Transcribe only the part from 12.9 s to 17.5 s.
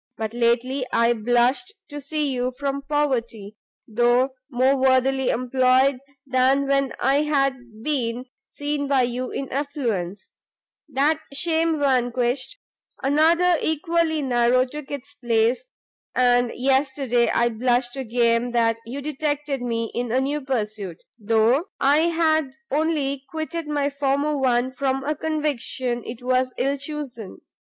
another equally narrow took its place, and yesterday I